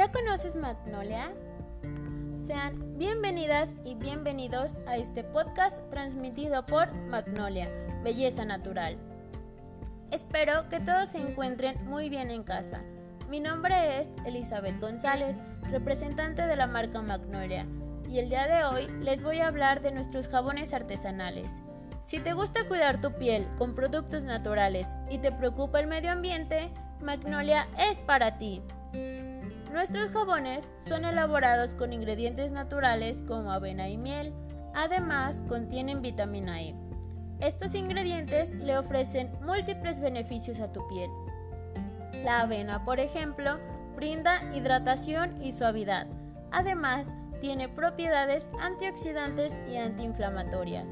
¿Ya 0.00 0.10
conoces 0.10 0.56
Magnolia? 0.56 1.30
Sean 2.46 2.96
bienvenidas 2.96 3.76
y 3.84 3.96
bienvenidos 3.96 4.78
a 4.86 4.96
este 4.96 5.24
podcast 5.24 5.78
transmitido 5.90 6.64
por 6.64 6.90
Magnolia, 6.90 7.68
Belleza 8.02 8.46
Natural. 8.46 8.96
Espero 10.10 10.70
que 10.70 10.80
todos 10.80 11.10
se 11.10 11.18
encuentren 11.18 11.84
muy 11.84 12.08
bien 12.08 12.30
en 12.30 12.44
casa. 12.44 12.80
Mi 13.28 13.40
nombre 13.40 14.00
es 14.00 14.08
Elizabeth 14.24 14.80
González, 14.80 15.36
representante 15.64 16.46
de 16.46 16.56
la 16.56 16.66
marca 16.66 17.02
Magnolia, 17.02 17.66
y 18.08 18.20
el 18.20 18.30
día 18.30 18.46
de 18.46 18.64
hoy 18.64 18.86
les 19.02 19.22
voy 19.22 19.40
a 19.40 19.48
hablar 19.48 19.82
de 19.82 19.92
nuestros 19.92 20.28
jabones 20.28 20.72
artesanales. 20.72 21.60
Si 22.06 22.20
te 22.20 22.32
gusta 22.32 22.66
cuidar 22.68 23.02
tu 23.02 23.12
piel 23.18 23.46
con 23.58 23.74
productos 23.74 24.22
naturales 24.22 24.86
y 25.10 25.18
te 25.18 25.30
preocupa 25.30 25.78
el 25.78 25.88
medio 25.88 26.10
ambiente, 26.10 26.72
Magnolia 27.02 27.68
es 27.76 28.00
para 28.00 28.38
ti. 28.38 28.62
Nuestros 29.72 30.10
jabones 30.10 30.64
son 30.88 31.04
elaborados 31.04 31.74
con 31.74 31.92
ingredientes 31.92 32.50
naturales 32.50 33.22
como 33.28 33.52
avena 33.52 33.88
y 33.88 33.96
miel. 33.96 34.32
Además, 34.74 35.44
contienen 35.48 36.02
vitamina 36.02 36.60
E. 36.60 36.74
Estos 37.38 37.76
ingredientes 37.76 38.52
le 38.54 38.76
ofrecen 38.76 39.30
múltiples 39.42 40.00
beneficios 40.00 40.58
a 40.58 40.72
tu 40.72 40.86
piel. 40.88 41.08
La 42.24 42.40
avena, 42.40 42.84
por 42.84 42.98
ejemplo, 42.98 43.58
brinda 43.94 44.42
hidratación 44.52 45.40
y 45.40 45.52
suavidad. 45.52 46.08
Además, 46.50 47.14
tiene 47.40 47.68
propiedades 47.68 48.50
antioxidantes 48.60 49.60
y 49.68 49.76
antiinflamatorias. 49.76 50.88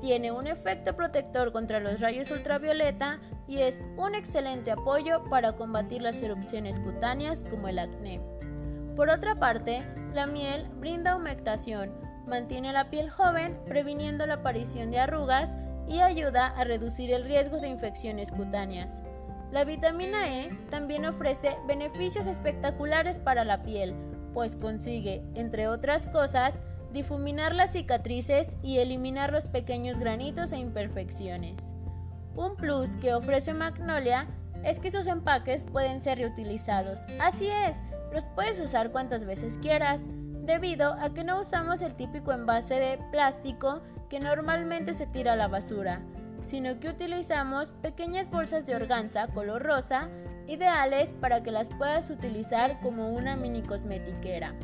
Tiene 0.00 0.32
un 0.32 0.46
efecto 0.46 0.96
protector 0.96 1.52
contra 1.52 1.78
los 1.78 2.00
rayos 2.00 2.30
ultravioleta 2.30 3.18
y 3.46 3.58
es 3.58 3.76
un 3.96 4.14
excelente 4.14 4.70
apoyo 4.70 5.24
para 5.28 5.52
combatir 5.52 6.00
las 6.00 6.22
erupciones 6.22 6.78
cutáneas 6.80 7.44
como 7.50 7.68
el 7.68 7.78
acné. 7.78 8.20
Por 8.96 9.10
otra 9.10 9.34
parte, 9.34 9.82
la 10.14 10.26
miel 10.26 10.66
brinda 10.78 11.16
humectación, 11.16 11.92
mantiene 12.26 12.72
la 12.72 12.88
piel 12.88 13.10
joven 13.10 13.58
previniendo 13.66 14.26
la 14.26 14.34
aparición 14.34 14.90
de 14.90 15.00
arrugas 15.00 15.50
y 15.86 16.00
ayuda 16.00 16.46
a 16.46 16.64
reducir 16.64 17.12
el 17.12 17.24
riesgo 17.24 17.58
de 17.58 17.68
infecciones 17.68 18.30
cutáneas. 18.30 19.00
La 19.50 19.64
vitamina 19.64 20.28
E 20.38 20.50
también 20.70 21.04
ofrece 21.04 21.56
beneficios 21.66 22.26
espectaculares 22.26 23.18
para 23.18 23.44
la 23.44 23.62
piel, 23.64 23.94
pues 24.32 24.54
consigue, 24.54 25.24
entre 25.34 25.66
otras 25.66 26.06
cosas, 26.06 26.62
difuminar 26.92 27.54
las 27.54 27.72
cicatrices 27.72 28.56
y 28.62 28.78
eliminar 28.78 29.32
los 29.32 29.46
pequeños 29.46 29.98
granitos 29.98 30.52
e 30.52 30.58
imperfecciones. 30.58 31.56
Un 32.36 32.56
plus 32.56 32.90
que 32.96 33.14
ofrece 33.14 33.54
Magnolia 33.54 34.26
es 34.64 34.78
que 34.78 34.90
sus 34.90 35.06
empaques 35.06 35.64
pueden 35.64 36.00
ser 36.00 36.18
reutilizados. 36.18 36.98
Así 37.20 37.48
es, 37.48 37.76
los 38.12 38.24
puedes 38.26 38.60
usar 38.60 38.90
cuantas 38.90 39.24
veces 39.24 39.58
quieras, 39.58 40.02
debido 40.44 40.94
a 40.94 41.12
que 41.14 41.24
no 41.24 41.40
usamos 41.40 41.80
el 41.80 41.94
típico 41.94 42.32
envase 42.32 42.74
de 42.74 42.98
plástico 43.10 43.82
que 44.08 44.18
normalmente 44.18 44.94
se 44.94 45.06
tira 45.06 45.34
a 45.34 45.36
la 45.36 45.48
basura, 45.48 46.02
sino 46.42 46.80
que 46.80 46.88
utilizamos 46.88 47.70
pequeñas 47.82 48.30
bolsas 48.30 48.66
de 48.66 48.74
organza 48.74 49.28
color 49.28 49.62
rosa, 49.62 50.08
ideales 50.48 51.10
para 51.20 51.42
que 51.42 51.52
las 51.52 51.68
puedas 51.68 52.10
utilizar 52.10 52.80
como 52.80 53.10
una 53.10 53.36
mini 53.36 53.62
cosmetiquera. 53.62 54.54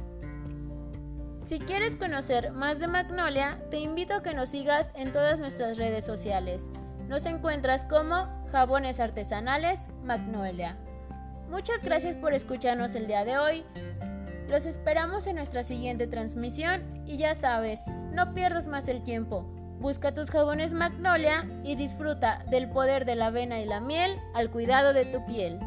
Si 1.46 1.60
quieres 1.60 1.94
conocer 1.94 2.50
más 2.50 2.80
de 2.80 2.88
Magnolia, 2.88 3.52
te 3.70 3.78
invito 3.78 4.14
a 4.14 4.22
que 4.24 4.34
nos 4.34 4.48
sigas 4.48 4.88
en 4.96 5.12
todas 5.12 5.38
nuestras 5.38 5.78
redes 5.78 6.04
sociales. 6.04 6.64
Nos 7.06 7.24
encuentras 7.24 7.84
como 7.84 8.26
Jabones 8.50 8.98
Artesanales 8.98 9.86
Magnolia. 10.02 10.76
Muchas 11.48 11.84
gracias 11.84 12.16
por 12.16 12.34
escucharnos 12.34 12.96
el 12.96 13.06
día 13.06 13.24
de 13.24 13.38
hoy. 13.38 13.64
Los 14.48 14.66
esperamos 14.66 15.28
en 15.28 15.36
nuestra 15.36 15.62
siguiente 15.62 16.08
transmisión 16.08 16.82
y 17.06 17.16
ya 17.16 17.36
sabes, 17.36 17.78
no 18.10 18.34
pierdas 18.34 18.66
más 18.66 18.88
el 18.88 19.04
tiempo. 19.04 19.42
Busca 19.78 20.12
tus 20.12 20.32
jabones 20.32 20.72
Magnolia 20.72 21.48
y 21.62 21.76
disfruta 21.76 22.44
del 22.50 22.70
poder 22.70 23.04
de 23.04 23.14
la 23.14 23.26
avena 23.26 23.60
y 23.60 23.66
la 23.66 23.78
miel 23.78 24.18
al 24.34 24.50
cuidado 24.50 24.92
de 24.92 25.04
tu 25.04 25.24
piel. 25.26 25.60